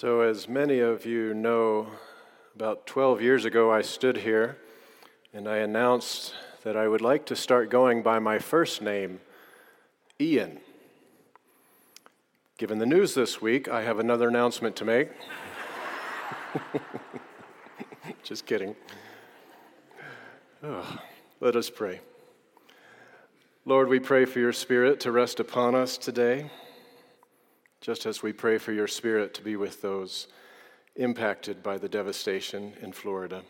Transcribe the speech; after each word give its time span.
So, 0.00 0.20
as 0.20 0.48
many 0.48 0.78
of 0.78 1.04
you 1.04 1.34
know, 1.34 1.88
about 2.54 2.86
12 2.86 3.20
years 3.20 3.44
ago, 3.44 3.72
I 3.72 3.82
stood 3.82 4.18
here 4.18 4.56
and 5.34 5.48
I 5.48 5.56
announced 5.56 6.34
that 6.62 6.76
I 6.76 6.86
would 6.86 7.00
like 7.00 7.26
to 7.26 7.34
start 7.34 7.68
going 7.68 8.04
by 8.04 8.20
my 8.20 8.38
first 8.38 8.80
name, 8.80 9.18
Ian. 10.20 10.60
Given 12.58 12.78
the 12.78 12.86
news 12.86 13.14
this 13.14 13.42
week, 13.42 13.66
I 13.68 13.82
have 13.82 13.98
another 13.98 14.28
announcement 14.28 14.76
to 14.76 14.84
make. 14.84 15.08
Just 18.22 18.46
kidding. 18.46 18.76
Oh, 20.62 20.98
let 21.40 21.56
us 21.56 21.70
pray. 21.70 21.98
Lord, 23.64 23.88
we 23.88 23.98
pray 23.98 24.26
for 24.26 24.38
your 24.38 24.52
Spirit 24.52 25.00
to 25.00 25.10
rest 25.10 25.40
upon 25.40 25.74
us 25.74 25.98
today, 25.98 26.52
just 27.80 28.06
as 28.06 28.22
we 28.22 28.32
pray 28.32 28.58
for 28.58 28.72
your 28.72 28.88
Spirit 28.88 29.34
to 29.34 29.42
be 29.42 29.56
with 29.56 29.82
those 29.82 30.28
impacted 30.96 31.62
by 31.62 31.78
the 31.78 31.88
devastation 31.88 32.74
in 32.80 32.92
Florida. 32.92 33.42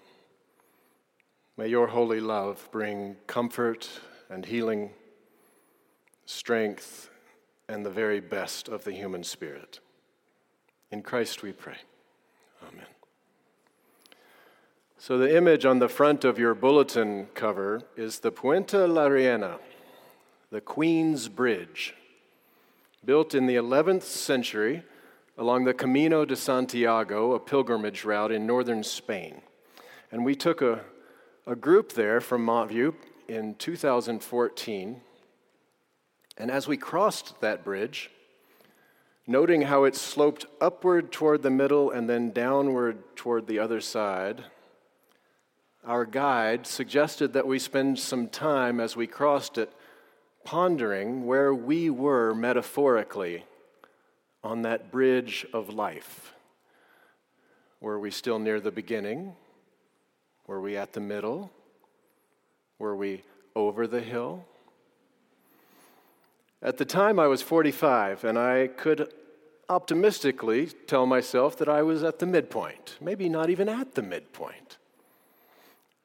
May 1.56 1.68
your 1.68 1.88
holy 1.88 2.20
love 2.20 2.68
bring 2.70 3.16
comfort 3.26 3.88
and 4.30 4.44
healing, 4.44 4.90
strength, 6.26 7.10
and 7.68 7.84
the 7.84 7.90
very 7.90 8.20
best 8.20 8.68
of 8.68 8.84
the 8.84 8.92
human 8.92 9.24
spirit. 9.24 9.80
In 10.90 11.02
Christ 11.02 11.42
we 11.42 11.52
pray. 11.52 11.76
Amen. 12.62 12.86
So, 14.98 15.16
the 15.16 15.36
image 15.36 15.64
on 15.64 15.78
the 15.78 15.88
front 15.88 16.24
of 16.24 16.38
your 16.38 16.54
bulletin 16.54 17.28
cover 17.34 17.82
is 17.96 18.20
the 18.20 18.32
Puente 18.32 18.86
la 18.86 19.06
Reina, 19.06 19.58
the 20.50 20.60
Queen's 20.60 21.28
Bridge, 21.28 21.94
built 23.04 23.34
in 23.34 23.46
the 23.46 23.56
11th 23.56 24.02
century 24.02 24.82
along 25.36 25.64
the 25.64 25.74
Camino 25.74 26.24
de 26.24 26.34
Santiago, 26.34 27.32
a 27.32 27.38
pilgrimage 27.38 28.04
route 28.04 28.32
in 28.32 28.46
northern 28.46 28.82
Spain. 28.82 29.40
And 30.10 30.24
we 30.24 30.34
took 30.34 30.60
a, 30.62 30.80
a 31.46 31.54
group 31.54 31.92
there 31.92 32.20
from 32.20 32.44
Montview 32.44 32.94
in 33.28 33.54
2014. 33.54 35.00
And 36.36 36.50
as 36.50 36.66
we 36.66 36.76
crossed 36.76 37.40
that 37.40 37.64
bridge, 37.64 38.10
noting 39.26 39.62
how 39.62 39.84
it 39.84 39.94
sloped 39.94 40.46
upward 40.60 41.12
toward 41.12 41.42
the 41.42 41.50
middle 41.50 41.90
and 41.90 42.08
then 42.08 42.30
downward 42.30 42.98
toward 43.14 43.46
the 43.46 43.60
other 43.60 43.80
side, 43.80 44.44
our 45.84 46.04
guide 46.04 46.66
suggested 46.66 47.32
that 47.32 47.46
we 47.46 47.58
spend 47.58 47.98
some 47.98 48.28
time 48.28 48.80
as 48.80 48.96
we 48.96 49.06
crossed 49.06 49.56
it 49.56 49.72
pondering 50.48 51.26
where 51.26 51.52
we 51.52 51.90
were 51.90 52.32
metaphorically 52.34 53.44
on 54.42 54.62
that 54.62 54.90
bridge 54.90 55.44
of 55.52 55.68
life. 55.68 56.32
Were 57.82 57.98
we 57.98 58.10
still 58.10 58.38
near 58.38 58.58
the 58.58 58.70
beginning? 58.70 59.34
Were 60.46 60.58
we 60.58 60.74
at 60.74 60.94
the 60.94 61.00
middle? 61.00 61.52
Were 62.78 62.96
we 62.96 63.24
over 63.54 63.86
the 63.86 64.00
hill? 64.00 64.46
At 66.62 66.78
the 66.78 66.86
time, 66.86 67.18
I 67.18 67.26
was 67.26 67.42
45, 67.42 68.24
and 68.24 68.38
I 68.38 68.68
could 68.68 69.12
optimistically 69.68 70.68
tell 70.86 71.04
myself 71.04 71.58
that 71.58 71.68
I 71.68 71.82
was 71.82 72.02
at 72.02 72.20
the 72.20 72.26
midpoint, 72.26 72.96
maybe 73.02 73.28
not 73.28 73.50
even 73.50 73.68
at 73.68 73.96
the 73.96 74.02
midpoint. 74.02 74.78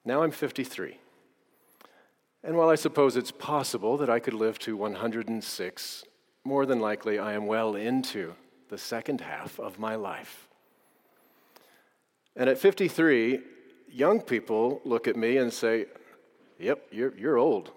Now 0.04 0.22
I'm 0.22 0.32
53. 0.32 0.98
And 2.44 2.58
while 2.58 2.70
I 2.70 2.76
suppose 2.76 3.16
it's 3.16 3.32
possible 3.32 3.98
that 3.98 4.10
I 4.10 4.20
could 4.20 4.34
live 4.34 4.60
to 4.60 4.76
106, 4.76 6.04
more 6.44 6.66
than 6.66 6.80
likely 6.80 7.18
I 7.18 7.34
am 7.34 7.46
well 7.46 7.76
into 7.76 8.36
the 8.70 8.78
second 8.78 9.22
half 9.22 9.60
of 9.60 9.80
my 9.80 9.96
life. 9.96 10.50
And 12.36 12.50
at 12.50 12.58
53, 12.58 13.40
young 13.90 14.20
people 14.20 14.82
look 14.84 15.08
at 15.08 15.16
me 15.16 15.38
and 15.38 15.54
say, 15.54 15.86
Yep, 16.60 16.88
you're, 16.92 17.18
you're 17.18 17.38
old. 17.38 17.72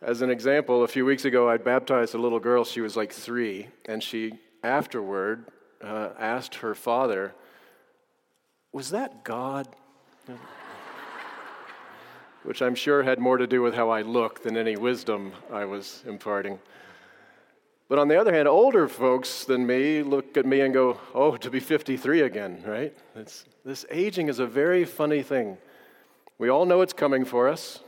As 0.00 0.20
an 0.20 0.30
example, 0.30 0.82
a 0.82 0.88
few 0.88 1.04
weeks 1.04 1.24
ago, 1.24 1.48
I 1.48 1.56
baptized 1.56 2.14
a 2.14 2.18
little 2.18 2.40
girl. 2.40 2.64
She 2.64 2.80
was 2.80 2.96
like 2.96 3.12
three, 3.12 3.68
and 3.86 4.02
she 4.02 4.32
afterward 4.62 5.46
uh, 5.80 6.10
asked 6.18 6.56
her 6.56 6.74
father, 6.74 7.34
Was 8.72 8.90
that 8.90 9.24
God? 9.24 9.68
Which 12.44 12.62
I'm 12.62 12.74
sure 12.74 13.02
had 13.02 13.18
more 13.18 13.36
to 13.36 13.46
do 13.46 13.62
with 13.62 13.74
how 13.74 13.90
I 13.90 14.02
look 14.02 14.42
than 14.42 14.56
any 14.56 14.76
wisdom 14.76 15.32
I 15.50 15.64
was 15.64 16.02
imparting. 16.06 16.58
But 17.88 17.98
on 17.98 18.08
the 18.08 18.18
other 18.18 18.32
hand, 18.32 18.48
older 18.48 18.88
folks 18.88 19.44
than 19.44 19.66
me 19.66 20.02
look 20.02 20.36
at 20.36 20.46
me 20.46 20.60
and 20.60 20.72
go, 20.72 20.98
oh, 21.14 21.36
to 21.36 21.50
be 21.50 21.60
53 21.60 22.22
again, 22.22 22.62
right? 22.66 22.96
It's, 23.14 23.44
this 23.64 23.84
aging 23.90 24.28
is 24.28 24.38
a 24.38 24.46
very 24.46 24.84
funny 24.84 25.22
thing. 25.22 25.58
We 26.38 26.48
all 26.48 26.64
know 26.64 26.80
it's 26.80 26.94
coming 26.94 27.24
for 27.24 27.48
us, 27.48 27.80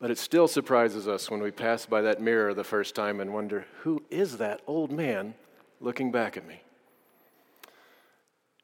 but 0.00 0.10
it 0.10 0.18
still 0.18 0.48
surprises 0.48 1.06
us 1.06 1.30
when 1.30 1.40
we 1.40 1.50
pass 1.50 1.86
by 1.86 2.02
that 2.02 2.20
mirror 2.20 2.52
the 2.54 2.64
first 2.64 2.94
time 2.94 3.20
and 3.20 3.32
wonder, 3.32 3.66
who 3.82 4.02
is 4.10 4.38
that 4.38 4.60
old 4.66 4.90
man 4.90 5.34
looking 5.80 6.10
back 6.10 6.36
at 6.36 6.46
me? 6.46 6.60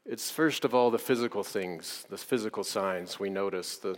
It's 0.04 0.30
first 0.30 0.64
of 0.64 0.74
all 0.74 0.90
the 0.90 0.98
physical 0.98 1.44
things, 1.44 2.04
the 2.10 2.18
physical 2.18 2.64
signs 2.64 3.20
we 3.20 3.30
notice, 3.30 3.76
the 3.76 3.96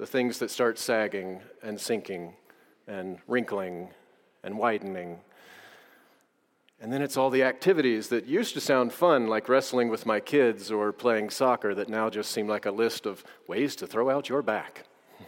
the 0.00 0.06
things 0.06 0.38
that 0.38 0.50
start 0.50 0.78
sagging 0.78 1.42
and 1.62 1.78
sinking 1.78 2.32
and 2.88 3.18
wrinkling 3.28 3.90
and 4.42 4.56
widening. 4.56 5.18
And 6.80 6.90
then 6.90 7.02
it's 7.02 7.18
all 7.18 7.28
the 7.28 7.42
activities 7.42 8.08
that 8.08 8.24
used 8.24 8.54
to 8.54 8.62
sound 8.62 8.94
fun, 8.94 9.26
like 9.26 9.46
wrestling 9.46 9.90
with 9.90 10.06
my 10.06 10.18
kids 10.18 10.72
or 10.72 10.90
playing 10.90 11.28
soccer, 11.28 11.74
that 11.74 11.90
now 11.90 12.08
just 12.08 12.30
seem 12.30 12.48
like 12.48 12.64
a 12.64 12.70
list 12.70 13.04
of 13.04 13.22
ways 13.46 13.76
to 13.76 13.86
throw 13.86 14.08
out 14.08 14.30
your 14.30 14.40
back. 14.40 14.86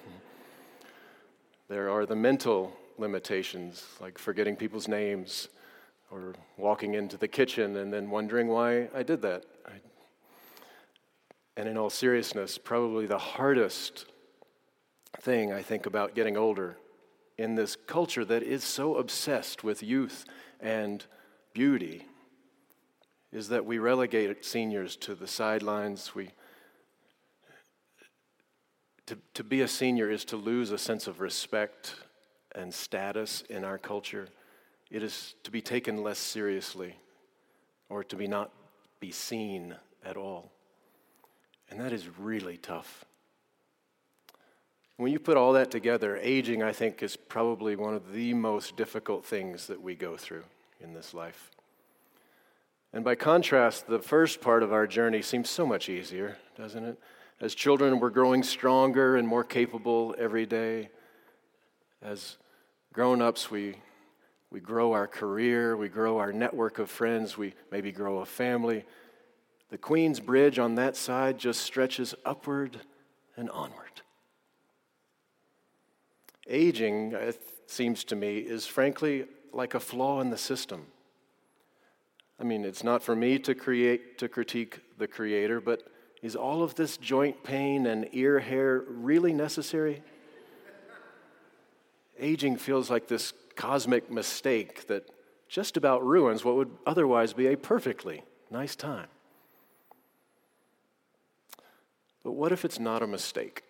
there 1.68 1.90
are 1.90 2.06
the 2.06 2.16
mental 2.16 2.74
limitations, 2.96 3.84
like 4.00 4.16
forgetting 4.16 4.56
people's 4.56 4.88
names 4.88 5.50
or 6.10 6.32
walking 6.56 6.94
into 6.94 7.18
the 7.18 7.28
kitchen 7.28 7.76
and 7.76 7.92
then 7.92 8.08
wondering 8.08 8.48
why 8.48 8.88
I 8.94 9.02
did 9.02 9.20
that. 9.20 9.44
I, 9.66 9.72
and 11.58 11.68
in 11.68 11.76
all 11.76 11.90
seriousness, 11.90 12.56
probably 12.56 13.04
the 13.04 13.18
hardest 13.18 14.06
thing 15.20 15.52
I 15.52 15.62
think 15.62 15.86
about 15.86 16.14
getting 16.14 16.36
older 16.36 16.76
in 17.38 17.54
this 17.54 17.76
culture 17.76 18.24
that 18.24 18.42
is 18.42 18.64
so 18.64 18.96
obsessed 18.96 19.64
with 19.64 19.82
youth 19.82 20.24
and 20.60 21.04
beauty 21.52 22.06
is 23.32 23.48
that 23.48 23.64
we 23.64 23.78
relegate 23.78 24.44
seniors 24.44 24.96
to 24.96 25.14
the 25.14 25.26
sidelines. 25.26 26.14
We, 26.14 26.30
to, 29.06 29.18
to 29.34 29.44
be 29.44 29.62
a 29.62 29.68
senior 29.68 30.10
is 30.10 30.24
to 30.26 30.36
lose 30.36 30.70
a 30.70 30.78
sense 30.78 31.06
of 31.06 31.20
respect 31.20 31.94
and 32.54 32.72
status 32.72 33.42
in 33.48 33.64
our 33.64 33.78
culture. 33.78 34.28
It 34.90 35.02
is 35.02 35.34
to 35.44 35.50
be 35.50 35.62
taken 35.62 36.02
less 36.02 36.18
seriously 36.18 36.96
or 37.88 38.04
to 38.04 38.16
be 38.16 38.28
not 38.28 38.50
be 39.00 39.10
seen 39.10 39.74
at 40.04 40.16
all. 40.16 40.52
And 41.70 41.80
that 41.80 41.92
is 41.92 42.06
really 42.18 42.58
tough. 42.58 43.06
When 44.96 45.10
you 45.10 45.18
put 45.18 45.36
all 45.36 45.54
that 45.54 45.70
together, 45.70 46.18
aging, 46.20 46.62
I 46.62 46.72
think, 46.72 47.02
is 47.02 47.16
probably 47.16 47.76
one 47.76 47.94
of 47.94 48.12
the 48.12 48.34
most 48.34 48.76
difficult 48.76 49.24
things 49.24 49.66
that 49.66 49.80
we 49.80 49.94
go 49.94 50.16
through 50.16 50.44
in 50.80 50.94
this 50.94 51.14
life. 51.14 51.50
And 52.92 53.04
by 53.04 53.14
contrast, 53.14 53.86
the 53.86 53.98
first 53.98 54.40
part 54.40 54.62
of 54.62 54.72
our 54.72 54.86
journey 54.86 55.22
seems 55.22 55.48
so 55.48 55.66
much 55.66 55.88
easier, 55.88 56.36
doesn't 56.56 56.84
it? 56.84 56.98
As 57.40 57.54
children, 57.54 57.98
we're 57.98 58.10
growing 58.10 58.42
stronger 58.42 59.16
and 59.16 59.26
more 59.26 59.44
capable 59.44 60.14
every 60.18 60.46
day. 60.46 60.90
As 62.02 62.36
grown 62.92 63.22
ups, 63.22 63.50
we, 63.50 63.76
we 64.50 64.60
grow 64.60 64.92
our 64.92 65.06
career, 65.06 65.76
we 65.76 65.88
grow 65.88 66.18
our 66.18 66.32
network 66.32 66.78
of 66.78 66.90
friends, 66.90 67.38
we 67.38 67.54
maybe 67.70 67.90
grow 67.90 68.18
a 68.18 68.26
family. 68.26 68.84
The 69.70 69.78
Queen's 69.78 70.20
Bridge 70.20 70.58
on 70.58 70.74
that 70.74 70.96
side 70.96 71.38
just 71.38 71.62
stretches 71.62 72.14
upward 72.24 72.78
and 73.36 73.48
onward. 73.50 74.02
Aging, 76.48 77.12
it 77.12 77.40
seems 77.66 78.04
to 78.04 78.16
me, 78.16 78.38
is 78.38 78.66
frankly 78.66 79.26
like 79.52 79.74
a 79.74 79.80
flaw 79.80 80.20
in 80.20 80.30
the 80.30 80.38
system. 80.38 80.86
I 82.40 82.44
mean, 82.44 82.64
it's 82.64 82.82
not 82.82 83.02
for 83.02 83.14
me 83.14 83.38
to 83.40 83.54
create 83.54 84.18
to 84.18 84.28
critique 84.28 84.80
the 84.98 85.06
creator, 85.06 85.60
but 85.60 85.82
is 86.22 86.34
all 86.34 86.62
of 86.62 86.74
this 86.74 86.96
joint 86.96 87.42
pain 87.44 87.86
and 87.86 88.08
ear 88.12 88.40
hair 88.40 88.82
really 88.88 89.32
necessary? 89.32 90.02
Aging 92.18 92.56
feels 92.56 92.90
like 92.90 93.08
this 93.08 93.32
cosmic 93.54 94.10
mistake 94.10 94.86
that 94.88 95.08
just 95.48 95.76
about 95.76 96.04
ruins 96.04 96.44
what 96.44 96.56
would 96.56 96.70
otherwise 96.86 97.32
be 97.32 97.46
a 97.46 97.56
perfectly 97.56 98.24
nice 98.50 98.74
time. 98.74 99.08
But 102.24 102.32
what 102.32 102.52
if 102.52 102.64
it's 102.64 102.78
not 102.78 103.02
a 103.02 103.06
mistake? 103.06 103.64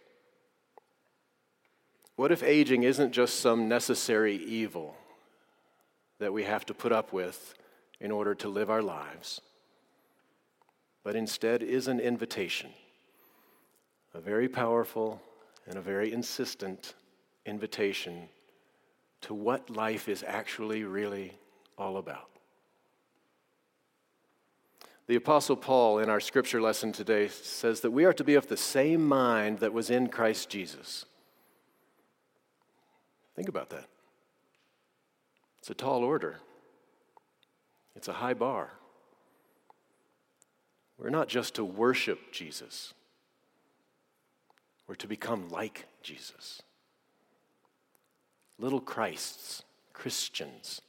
What 2.16 2.32
if 2.32 2.42
aging 2.42 2.82
isn't 2.82 3.12
just 3.12 3.40
some 3.40 3.68
necessary 3.68 4.36
evil 4.36 4.96
that 6.18 6.32
we 6.32 6.44
have 6.44 6.66
to 6.66 6.74
put 6.74 6.92
up 6.92 7.12
with 7.12 7.54
in 8.00 8.10
order 8.10 8.34
to 8.34 8.48
live 8.48 8.70
our 8.70 8.82
lives, 8.82 9.40
but 11.02 11.16
instead 11.16 11.62
is 11.62 11.88
an 11.88 12.00
invitation, 12.00 12.70
a 14.14 14.20
very 14.20 14.48
powerful 14.48 15.20
and 15.66 15.76
a 15.76 15.80
very 15.80 16.12
insistent 16.12 16.94
invitation 17.46 18.28
to 19.22 19.34
what 19.34 19.70
life 19.70 20.08
is 20.08 20.24
actually 20.26 20.84
really 20.84 21.32
all 21.78 21.96
about. 21.96 22.28
The 25.06 25.16
Apostle 25.16 25.56
Paul, 25.56 25.98
in 25.98 26.08
our 26.08 26.20
scripture 26.20 26.60
lesson 26.60 26.92
today, 26.92 27.28
says 27.28 27.80
that 27.80 27.90
we 27.90 28.04
are 28.04 28.12
to 28.12 28.24
be 28.24 28.34
of 28.34 28.48
the 28.48 28.56
same 28.56 29.06
mind 29.06 29.58
that 29.58 29.72
was 29.72 29.90
in 29.90 30.08
Christ 30.08 30.48
Jesus. 30.48 31.04
Think 33.34 33.48
about 33.48 33.70
that. 33.70 33.86
It's 35.58 35.70
a 35.70 35.74
tall 35.74 36.02
order, 36.02 36.38
it's 37.94 38.08
a 38.08 38.14
high 38.14 38.34
bar. 38.34 38.70
We're 40.98 41.10
not 41.10 41.28
just 41.28 41.54
to 41.54 41.64
worship 41.64 42.32
Jesus, 42.32 42.94
we're 44.86 44.94
to 44.96 45.06
become 45.06 45.48
like 45.48 45.86
Jesus. 46.02 46.62
Little 48.58 48.80
Christs, 48.80 49.62
Christians. 49.92 50.80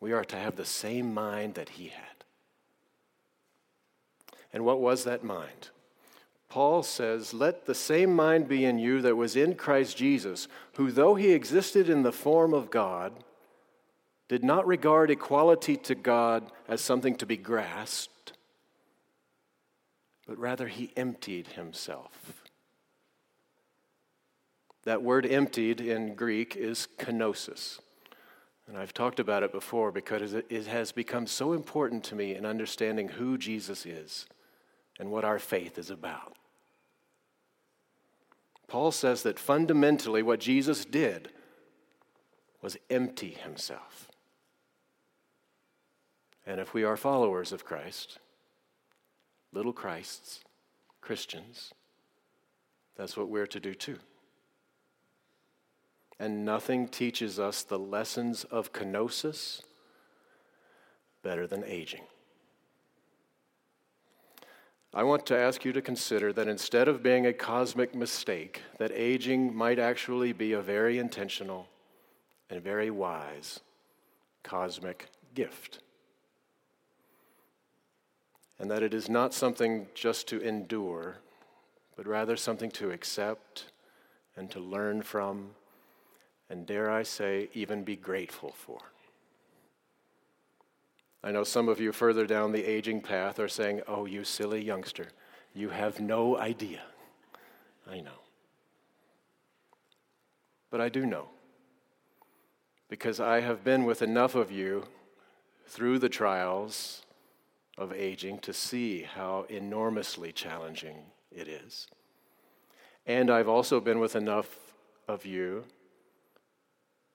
We 0.00 0.12
are 0.12 0.24
to 0.24 0.36
have 0.36 0.56
the 0.56 0.66
same 0.66 1.14
mind 1.14 1.54
that 1.54 1.70
he 1.70 1.88
had. 1.88 2.24
And 4.52 4.64
what 4.64 4.80
was 4.80 5.04
that 5.04 5.24
mind? 5.24 5.70
Paul 6.54 6.84
says, 6.84 7.34
Let 7.34 7.66
the 7.66 7.74
same 7.74 8.14
mind 8.14 8.46
be 8.46 8.64
in 8.64 8.78
you 8.78 9.02
that 9.02 9.16
was 9.16 9.34
in 9.34 9.56
Christ 9.56 9.96
Jesus, 9.96 10.46
who, 10.74 10.92
though 10.92 11.16
he 11.16 11.32
existed 11.32 11.88
in 11.88 12.04
the 12.04 12.12
form 12.12 12.54
of 12.54 12.70
God, 12.70 13.12
did 14.28 14.44
not 14.44 14.64
regard 14.64 15.10
equality 15.10 15.76
to 15.78 15.96
God 15.96 16.44
as 16.68 16.80
something 16.80 17.16
to 17.16 17.26
be 17.26 17.36
grasped, 17.36 18.34
but 20.28 20.38
rather 20.38 20.68
he 20.68 20.92
emptied 20.96 21.48
himself. 21.48 22.44
That 24.84 25.02
word 25.02 25.26
emptied 25.26 25.80
in 25.80 26.14
Greek 26.14 26.54
is 26.54 26.86
kenosis. 27.00 27.80
And 28.68 28.78
I've 28.78 28.94
talked 28.94 29.18
about 29.18 29.42
it 29.42 29.50
before 29.50 29.90
because 29.90 30.32
it 30.32 30.68
has 30.68 30.92
become 30.92 31.26
so 31.26 31.52
important 31.52 32.04
to 32.04 32.14
me 32.14 32.36
in 32.36 32.46
understanding 32.46 33.08
who 33.08 33.38
Jesus 33.38 33.84
is 33.84 34.26
and 35.00 35.10
what 35.10 35.24
our 35.24 35.40
faith 35.40 35.78
is 35.78 35.90
about. 35.90 36.36
Paul 38.66 38.90
says 38.90 39.22
that 39.22 39.38
fundamentally 39.38 40.22
what 40.22 40.40
Jesus 40.40 40.84
did 40.84 41.30
was 42.62 42.76
empty 42.88 43.30
himself. 43.30 44.08
And 46.46 46.60
if 46.60 46.74
we 46.74 46.84
are 46.84 46.96
followers 46.96 47.52
of 47.52 47.64
Christ, 47.64 48.18
little 49.52 49.72
Christs, 49.72 50.40
Christians, 51.00 51.72
that's 52.96 53.16
what 53.16 53.28
we're 53.28 53.46
to 53.46 53.60
do 53.60 53.74
too. 53.74 53.98
And 56.18 56.44
nothing 56.44 56.88
teaches 56.88 57.38
us 57.38 57.62
the 57.62 57.78
lessons 57.78 58.44
of 58.44 58.72
kenosis 58.72 59.62
better 61.22 61.46
than 61.46 61.64
aging. 61.64 62.04
I 64.96 65.02
want 65.02 65.26
to 65.26 65.36
ask 65.36 65.64
you 65.64 65.72
to 65.72 65.82
consider 65.82 66.32
that 66.32 66.46
instead 66.46 66.86
of 66.86 67.02
being 67.02 67.26
a 67.26 67.32
cosmic 67.32 67.96
mistake, 67.96 68.62
that 68.78 68.92
aging 68.94 69.52
might 69.52 69.80
actually 69.80 70.32
be 70.32 70.52
a 70.52 70.62
very 70.62 70.98
intentional 70.98 71.66
and 72.48 72.62
very 72.62 72.92
wise 72.92 73.58
cosmic 74.44 75.08
gift. 75.34 75.80
And 78.60 78.70
that 78.70 78.84
it 78.84 78.94
is 78.94 79.08
not 79.08 79.34
something 79.34 79.88
just 79.94 80.28
to 80.28 80.40
endure, 80.40 81.16
but 81.96 82.06
rather 82.06 82.36
something 82.36 82.70
to 82.72 82.92
accept 82.92 83.72
and 84.36 84.48
to 84.52 84.60
learn 84.60 85.02
from, 85.02 85.50
and 86.48 86.66
dare 86.66 86.88
I 86.88 87.02
say, 87.02 87.48
even 87.52 87.82
be 87.82 87.96
grateful 87.96 88.52
for. 88.52 88.78
I 91.24 91.30
know 91.30 91.42
some 91.42 91.70
of 91.70 91.80
you 91.80 91.90
further 91.90 92.26
down 92.26 92.52
the 92.52 92.66
aging 92.66 93.00
path 93.00 93.38
are 93.40 93.48
saying, 93.48 93.80
Oh, 93.88 94.04
you 94.04 94.24
silly 94.24 94.62
youngster, 94.62 95.08
you 95.54 95.70
have 95.70 95.98
no 95.98 96.36
idea. 96.36 96.82
I 97.90 98.00
know. 98.00 98.20
But 100.70 100.82
I 100.82 100.90
do 100.90 101.06
know. 101.06 101.30
Because 102.90 103.20
I 103.20 103.40
have 103.40 103.64
been 103.64 103.84
with 103.86 104.02
enough 104.02 104.34
of 104.34 104.52
you 104.52 104.84
through 105.66 105.98
the 105.98 106.10
trials 106.10 107.06
of 107.78 107.90
aging 107.90 108.40
to 108.40 108.52
see 108.52 109.02
how 109.02 109.46
enormously 109.48 110.30
challenging 110.30 110.96
it 111.32 111.48
is. 111.48 111.86
And 113.06 113.30
I've 113.30 113.48
also 113.48 113.80
been 113.80 113.98
with 113.98 114.14
enough 114.14 114.58
of 115.08 115.24
you 115.24 115.64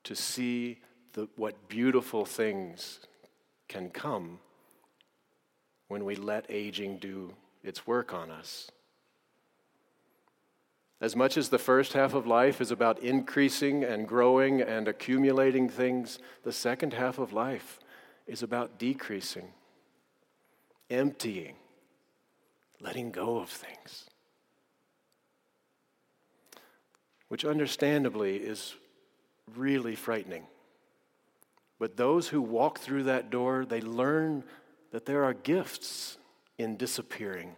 to 0.03 0.15
see 0.15 0.79
the, 1.13 1.27
what 1.35 1.69
beautiful 1.69 2.25
things 2.25 3.01
can 3.69 3.89
come 3.89 4.39
when 5.88 6.04
we 6.04 6.16
let 6.16 6.45
aging 6.50 6.98
do 6.98 7.33
its 7.63 7.88
work 7.88 8.13
on 8.13 8.30
us. 8.30 8.69
As 11.01 11.16
much 11.16 11.38
as 11.38 11.48
the 11.48 11.57
first 11.57 11.94
half 11.94 12.13
of 12.13 12.27
life 12.27 12.60
is 12.60 12.71
about 12.71 13.00
increasing 13.00 13.86
and 13.86 14.06
growing 14.06 14.62
and 14.62 14.88
accumulating 14.88 15.69
things, 15.69 16.19
the 16.44 16.51
second 16.51 16.94
half 16.94 17.19
of 17.19 17.31
life 17.31 17.80
is 18.27 18.44
about 18.44 18.77
decreasing, 18.77 19.54
emptying, 20.89 21.56
letting 22.81 23.12
go 23.12 23.38
of 23.38 23.50
things. 23.50 24.06
Which 27.30 27.45
understandably 27.45 28.38
is 28.38 28.75
really 29.56 29.95
frightening. 29.95 30.48
But 31.79 31.95
those 31.95 32.27
who 32.27 32.41
walk 32.41 32.79
through 32.79 33.03
that 33.03 33.29
door, 33.29 33.65
they 33.65 33.81
learn 33.81 34.43
that 34.91 35.05
there 35.05 35.23
are 35.23 35.33
gifts 35.33 36.17
in 36.57 36.75
disappearing. 36.75 37.55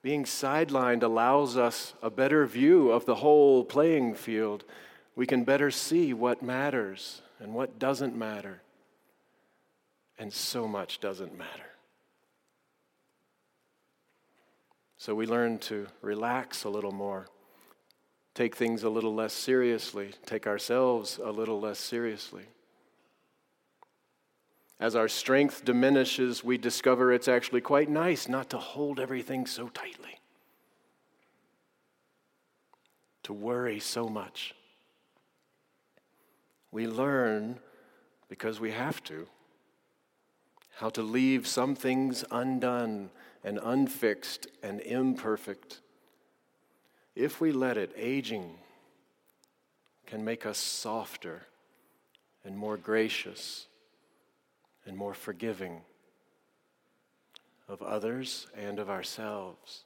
Being 0.00 0.24
sidelined 0.24 1.02
allows 1.02 1.56
us 1.56 1.94
a 2.02 2.10
better 2.10 2.46
view 2.46 2.90
of 2.90 3.04
the 3.04 3.16
whole 3.16 3.64
playing 3.64 4.14
field. 4.14 4.64
We 5.14 5.26
can 5.26 5.44
better 5.44 5.70
see 5.70 6.12
what 6.12 6.42
matters 6.42 7.22
and 7.38 7.52
what 7.52 7.78
doesn't 7.78 8.16
matter. 8.16 8.62
And 10.18 10.32
so 10.32 10.68
much 10.68 11.00
doesn't 11.00 11.36
matter. 11.36 11.72
So 14.98 15.16
we 15.16 15.26
learn 15.26 15.58
to 15.60 15.88
relax 16.00 16.62
a 16.62 16.68
little 16.68 16.92
more 16.92 17.26
take 18.34 18.56
things 18.56 18.82
a 18.82 18.88
little 18.88 19.14
less 19.14 19.32
seriously, 19.32 20.10
take 20.24 20.46
ourselves 20.46 21.20
a 21.22 21.30
little 21.30 21.60
less 21.60 21.78
seriously. 21.78 22.44
As 24.80 24.96
our 24.96 25.08
strength 25.08 25.64
diminishes, 25.64 26.42
we 26.42 26.58
discover 26.58 27.12
it's 27.12 27.28
actually 27.28 27.60
quite 27.60 27.88
nice 27.88 28.28
not 28.28 28.50
to 28.50 28.58
hold 28.58 28.98
everything 28.98 29.46
so 29.46 29.68
tightly, 29.68 30.18
to 33.22 33.32
worry 33.32 33.78
so 33.78 34.08
much. 34.08 34.54
We 36.72 36.88
learn, 36.88 37.58
because 38.28 38.58
we 38.58 38.72
have 38.72 39.04
to, 39.04 39.28
how 40.76 40.88
to 40.88 41.02
leave 41.02 41.46
some 41.46 41.74
things 41.74 42.24
undone 42.30 43.10
and 43.44 43.60
unfixed 43.62 44.46
and 44.62 44.80
imperfect 44.80 45.80
if 47.14 47.40
we 47.40 47.52
let 47.52 47.76
it, 47.76 47.92
aging 47.96 48.58
can 50.06 50.24
make 50.24 50.46
us 50.46 50.58
softer 50.58 51.42
and 52.44 52.56
more 52.56 52.76
gracious 52.76 53.66
and 54.86 54.96
more 54.96 55.14
forgiving 55.14 55.82
of 57.68 57.82
others 57.82 58.46
and 58.56 58.78
of 58.78 58.90
ourselves. 58.90 59.84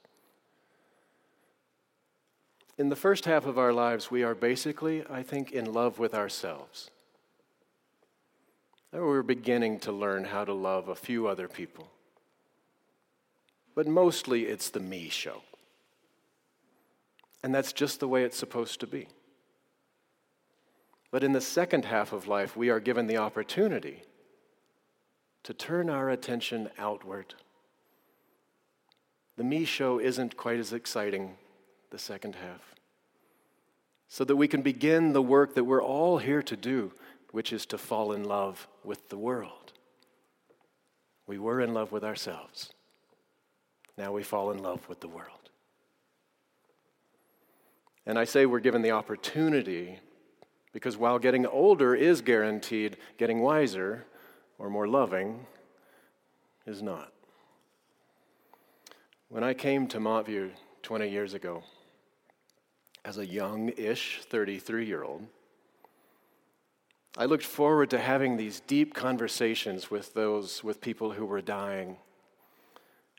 In 2.79 2.89
the 2.89 2.97
first 2.97 3.25
half 3.25 3.47
of 3.47 3.59
our 3.59 3.73
lives, 3.73 4.11
we 4.11 4.23
are 4.23 4.35
basically, 4.35 5.05
I 5.09 5.23
think, 5.23 5.53
in 5.53 5.73
love 5.73 5.99
with 5.99 6.15
ourselves. 6.15 6.91
We're 8.93 9.23
beginning 9.23 9.81
to 9.81 9.93
learn 9.93 10.25
how 10.25 10.45
to 10.45 10.53
love 10.53 10.89
a 10.89 10.95
few 10.95 11.27
other 11.27 11.49
people. 11.49 11.91
But 13.75 13.87
mostly 13.87 14.47
it's 14.47 14.71
the 14.71 14.81
me 14.81 15.09
show. 15.09 15.43
And 17.47 17.55
that's 17.55 17.73
just 17.73 18.01
the 18.01 18.09
way 18.09 18.25
it's 18.25 18.37
supposed 18.37 18.81
to 18.81 18.89
be. 18.89 19.07
But 21.13 21.23
in 21.23 21.31
the 21.31 21.41
second 21.41 21.85
half 21.85 22.13
of 22.13 22.27
life, 22.27 22.57
we 22.57 22.71
are 22.71 22.81
given 22.81 23.07
the 23.07 23.19
opportunity 23.19 24.03
to 25.45 25.55
turn 25.55 25.89
our 25.89 26.11
attention 26.11 26.71
outward. 26.77 27.37
The 29.37 29.45
me 29.45 29.65
show 29.65 30.01
isn't 30.01 30.37
quite 30.37 30.59
as 30.59 30.73
exciting 30.73 31.37
the 31.91 32.01
second 32.01 32.35
half. 32.35 32.75
So 34.09 34.25
that 34.25 34.35
we 34.35 34.49
can 34.49 34.63
begin 34.63 35.13
the 35.13 35.23
work 35.23 35.55
that 35.55 35.63
we're 35.63 35.81
all 35.81 36.19
here 36.19 36.43
to 36.43 36.57
do, 36.57 36.91
which 37.31 37.53
is 37.53 37.65
to 37.67 37.79
fall 37.79 38.11
in 38.11 38.25
love 38.25 38.67
with 38.83 39.09
the 39.09 39.19
world, 39.19 39.73
We 41.29 41.39
were 41.39 41.61
in 41.61 41.75
love 41.75 41.93
with 41.93 42.03
ourselves. 42.03 42.73
Now 43.97 44.11
we 44.11 44.25
fall 44.25 44.51
in 44.51 44.59
love 44.59 44.89
with 44.89 44.99
the 44.99 45.07
world. 45.07 45.46
And 48.07 48.19
I 48.19 48.25
say 48.25 48.47
we're 48.47 48.61
given 48.61 48.83
the 48.83 48.93
opportunity 48.93 49.99
because 50.73 50.97
while 50.97 51.19
getting 51.19 51.47
older 51.47 51.95
is 51.95 52.21
guaranteed, 52.21 52.99
getting 53.19 53.41
wiser 53.41 54.07
or 54.59 54.71
more 54.71 54.87
loving 54.87 55.47
is 56.67 56.83
not. 56.83 57.13
When 59.29 59.43
I 59.43 59.55
came 59.55 59.89
to 59.89 59.99
Montview 59.99 60.51
20 60.83 61.09
years 61.09 61.35
ago, 61.35 61.65
as 63.05 63.19
a 63.19 63.27
young 63.27 63.71
ish 63.71 64.21
33 64.23 64.87
year 64.87 65.03
old, 65.03 65.27
I 67.17 67.25
looked 67.25 67.45
forward 67.45 67.91
to 67.91 67.99
having 67.99 68.37
these 68.37 68.61
deep 68.61 68.95
conversations 68.95 69.91
with 69.91 70.13
those, 70.13 70.63
with 70.63 70.81
people 70.81 71.13
who 71.13 71.25
were 71.25 71.41
dying 71.41 71.97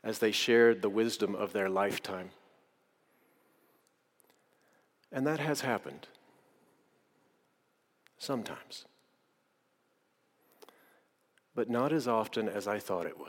as 0.04 0.20
they 0.20 0.30
shared 0.30 0.80
the 0.80 0.88
wisdom 0.88 1.34
of 1.34 1.52
their 1.52 1.68
lifetime. 1.68 2.30
And 5.10 5.26
that 5.26 5.40
has 5.40 5.62
happened. 5.62 6.06
Sometimes. 8.18 8.84
But 11.54 11.70
not 11.70 11.92
as 11.92 12.06
often 12.06 12.48
as 12.48 12.68
I 12.68 12.78
thought 12.78 13.06
it 13.06 13.18
would. 13.18 13.28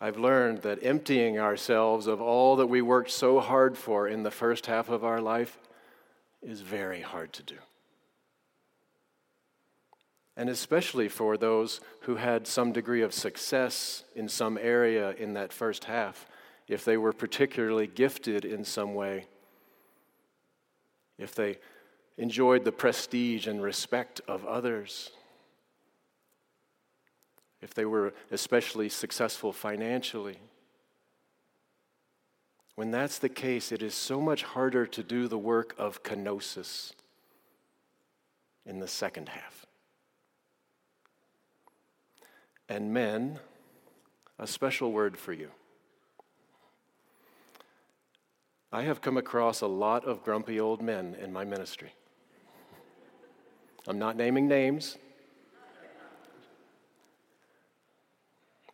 I've 0.00 0.18
learned 0.18 0.58
that 0.58 0.78
emptying 0.82 1.38
ourselves 1.38 2.06
of 2.06 2.20
all 2.20 2.56
that 2.56 2.66
we 2.66 2.82
worked 2.82 3.10
so 3.10 3.40
hard 3.40 3.76
for 3.76 4.06
in 4.06 4.22
the 4.22 4.30
first 4.30 4.66
half 4.66 4.88
of 4.88 5.04
our 5.04 5.20
life 5.20 5.58
is 6.40 6.60
very 6.60 7.00
hard 7.00 7.32
to 7.32 7.42
do. 7.42 7.56
And 10.36 10.48
especially 10.48 11.08
for 11.08 11.36
those 11.36 11.80
who 12.02 12.14
had 12.14 12.46
some 12.46 12.70
degree 12.70 13.02
of 13.02 13.12
success 13.12 14.04
in 14.14 14.28
some 14.28 14.56
area 14.56 15.10
in 15.14 15.32
that 15.32 15.52
first 15.52 15.84
half, 15.84 16.28
if 16.68 16.84
they 16.84 16.96
were 16.96 17.12
particularly 17.12 17.86
gifted 17.86 18.44
in 18.44 18.64
some 18.64 18.94
way, 18.94 19.26
if 21.18 21.34
they 21.34 21.58
enjoyed 22.16 22.64
the 22.64 22.72
prestige 22.72 23.46
and 23.46 23.62
respect 23.62 24.20
of 24.28 24.44
others, 24.44 25.10
if 27.60 27.74
they 27.74 27.84
were 27.84 28.12
especially 28.30 28.88
successful 28.88 29.52
financially. 29.52 30.38
When 32.76 32.90
that's 32.90 33.18
the 33.18 33.28
case, 33.28 33.72
it 33.72 33.82
is 33.82 33.94
so 33.94 34.20
much 34.20 34.44
harder 34.44 34.86
to 34.86 35.02
do 35.02 35.26
the 35.26 35.38
work 35.38 35.74
of 35.78 36.02
kenosis 36.04 36.92
in 38.64 38.78
the 38.78 38.86
second 38.86 39.30
half. 39.30 39.66
And 42.68 42.92
men, 42.92 43.40
a 44.38 44.46
special 44.46 44.92
word 44.92 45.16
for 45.16 45.32
you. 45.32 45.50
I 48.70 48.82
have 48.82 49.00
come 49.00 49.16
across 49.16 49.62
a 49.62 49.66
lot 49.66 50.04
of 50.04 50.22
grumpy 50.22 50.60
old 50.60 50.82
men 50.82 51.16
in 51.20 51.32
my 51.32 51.44
ministry. 51.44 51.94
I'm 53.86 53.98
not 53.98 54.16
naming 54.16 54.46
names, 54.46 54.98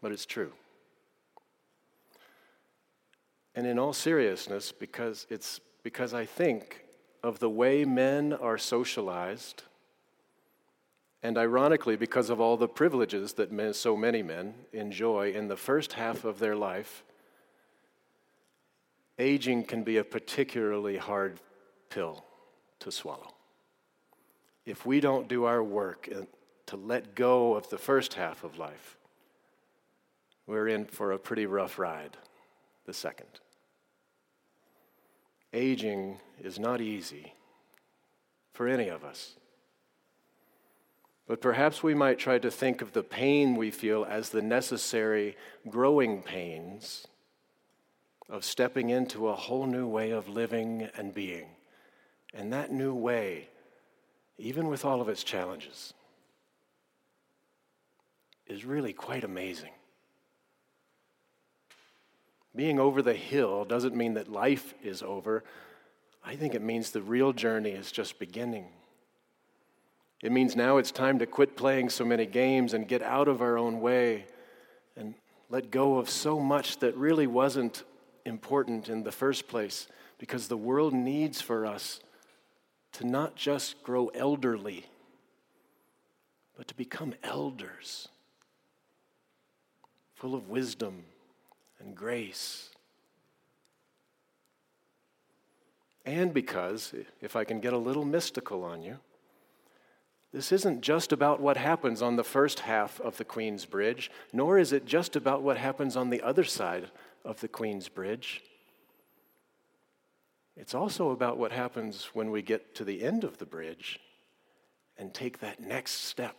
but 0.02 0.10
it's 0.10 0.26
true. 0.26 0.52
And 3.54 3.66
in 3.68 3.78
all 3.78 3.92
seriousness, 3.92 4.72
because 4.72 5.28
it's 5.30 5.60
because 5.84 6.12
I 6.12 6.24
think 6.24 6.84
of 7.22 7.38
the 7.38 7.48
way 7.48 7.84
men 7.84 8.32
are 8.32 8.58
socialized, 8.58 9.62
and 11.22 11.38
ironically, 11.38 11.94
because 11.94 12.30
of 12.30 12.40
all 12.40 12.56
the 12.56 12.66
privileges 12.66 13.34
that 13.34 13.52
men, 13.52 13.72
so 13.72 13.96
many 13.96 14.22
men 14.24 14.54
enjoy 14.72 15.30
in 15.30 15.46
the 15.46 15.56
first 15.56 15.92
half 15.92 16.24
of 16.24 16.40
their 16.40 16.56
life, 16.56 17.04
aging 19.18 19.64
can 19.64 19.83
be 19.83 19.97
a 19.97 20.04
particularly 20.04 20.97
hard 20.97 21.40
pill 21.90 22.25
to 22.80 22.90
swallow. 22.90 23.35
If 24.66 24.87
we 24.87 25.00
don't 25.00 25.28
do 25.28 25.44
our 25.44 25.62
work 25.62 26.09
to 26.66 26.76
let 26.76 27.14
go 27.14 27.54
of 27.54 27.68
the 27.68 27.78
first 27.78 28.14
half 28.14 28.44
of 28.44 28.59
life, 28.59 28.97
we're 30.47 30.68
in 30.68 30.87
for 30.87 31.12
a 31.12 31.18
pretty 31.18 31.47
rough 31.47 31.78
ride 31.78 32.16
the 32.87 32.92
second. 32.92 33.40
Aging 35.52 36.18
is 36.42 36.59
not 36.59 36.80
easy 36.80 37.35
for 38.52 38.68
any 38.68 38.88
of 38.88 39.04
us. 39.04 39.37
But 41.26 41.40
perhaps 41.40 41.83
we 41.83 41.94
might 41.94 42.18
try 42.18 42.38
to 42.38 42.50
think 42.50 42.83
of 42.83 42.92
the 42.92 43.02
pain 43.02 43.56
we 43.56 43.71
feel 43.71 44.04
as 44.04 44.28
the 44.28 44.42
necessary 44.42 45.37
growing 45.68 46.23
pains 46.23 47.06
of 48.28 48.44
stepping 48.44 48.90
into 48.90 49.28
a 49.28 49.34
whole 49.34 49.66
new 49.66 49.86
way 49.86 50.10
of 50.10 50.28
living 50.28 50.88
and 50.96 51.14
being. 51.14 51.46
And 52.32 52.52
that 52.52 52.72
new 52.72 52.94
way, 52.94 53.48
even 54.38 54.68
with 54.68 54.84
all 54.84 55.00
of 55.00 55.08
its 55.08 55.22
challenges, 55.22 55.94
is 58.46 58.64
really 58.64 58.92
quite 58.92 59.24
amazing. 59.24 59.70
Being 62.56 62.78
over 62.78 63.02
the 63.02 63.14
hill 63.14 63.64
doesn't 63.64 63.96
mean 63.96 64.14
that 64.14 64.30
life 64.30 64.74
is 64.82 65.02
over. 65.02 65.42
I 66.24 66.36
think 66.36 66.54
it 66.54 66.62
means 66.62 66.90
the 66.90 67.02
real 67.02 67.32
journey 67.32 67.70
is 67.70 67.90
just 67.90 68.18
beginning. 68.18 68.66
It 70.22 70.32
means 70.32 70.56
now 70.56 70.78
it's 70.78 70.90
time 70.90 71.18
to 71.18 71.26
quit 71.26 71.56
playing 71.56 71.90
so 71.90 72.04
many 72.04 72.26
games 72.26 72.72
and 72.72 72.88
get 72.88 73.02
out 73.02 73.28
of 73.28 73.42
our 73.42 73.58
own 73.58 73.80
way 73.80 74.26
and 74.96 75.14
let 75.50 75.70
go 75.70 75.98
of 75.98 76.08
so 76.08 76.40
much 76.40 76.78
that 76.78 76.96
really 76.96 77.26
wasn't 77.26 77.82
important 78.24 78.88
in 78.88 79.02
the 79.02 79.12
first 79.12 79.48
place 79.48 79.86
because 80.18 80.48
the 80.48 80.56
world 80.56 80.94
needs 80.94 81.40
for 81.40 81.66
us 81.66 82.00
to 82.92 83.06
not 83.06 83.34
just 83.36 83.82
grow 83.82 84.08
elderly, 84.08 84.86
but 86.56 86.68
to 86.68 86.74
become 86.74 87.14
elders, 87.22 88.08
full 90.14 90.34
of 90.34 90.48
wisdom 90.48 91.04
and 91.80 91.94
grace. 91.94 92.70
And 96.06 96.32
because, 96.32 96.94
if 97.20 97.34
I 97.34 97.44
can 97.44 97.60
get 97.60 97.72
a 97.72 97.78
little 97.78 98.04
mystical 98.04 98.62
on 98.62 98.82
you, 98.82 98.98
this 100.32 100.52
isn't 100.52 100.80
just 100.80 101.12
about 101.12 101.40
what 101.40 101.56
happens 101.56 102.02
on 102.02 102.16
the 102.16 102.24
first 102.24 102.60
half 102.60 103.00
of 103.00 103.16
the 103.16 103.24
Queen's 103.24 103.64
Bridge, 103.64 104.10
nor 104.32 104.58
is 104.58 104.72
it 104.72 104.84
just 104.84 105.16
about 105.16 105.42
what 105.42 105.56
happens 105.56 105.96
on 105.96 106.10
the 106.10 106.22
other 106.22 106.44
side 106.44 106.90
of 107.24 107.40
the 107.40 107.48
Queen's 107.48 107.88
Bridge. 107.88 108.42
It's 110.56 110.74
also 110.74 111.10
about 111.10 111.38
what 111.38 111.52
happens 111.52 112.10
when 112.12 112.30
we 112.30 112.42
get 112.42 112.74
to 112.76 112.84
the 112.84 113.02
end 113.02 113.24
of 113.24 113.38
the 113.38 113.46
bridge 113.46 113.98
and 114.96 115.12
take 115.12 115.40
that 115.40 115.60
next 115.60 116.04
step 116.04 116.36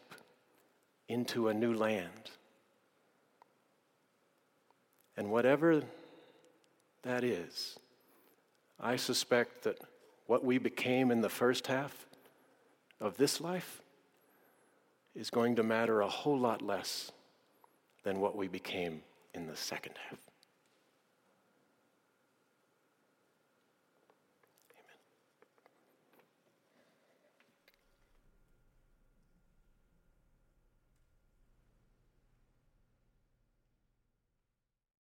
into 1.07 1.49
a 1.49 1.53
new 1.53 1.73
land. 1.73 2.31
And 5.17 5.31
whatever 5.31 5.83
that 7.03 7.23
is, 7.23 7.77
I 8.79 8.95
suspect 8.95 9.63
that 9.63 9.79
what 10.27 10.43
we 10.43 10.57
became 10.57 11.11
in 11.11 11.21
the 11.21 11.29
first 11.29 11.67
half 11.67 12.05
of 12.99 13.17
this 13.17 13.39
life 13.41 13.81
is 15.13 15.29
going 15.29 15.55
to 15.55 15.63
matter 15.63 16.01
a 16.01 16.07
whole 16.07 16.37
lot 16.37 16.61
less 16.61 17.11
than 18.03 18.19
what 18.19 18.35
we 18.35 18.47
became 18.47 19.01
in 19.33 19.47
the 19.47 19.55
second 19.55 19.95
half. 20.09 20.19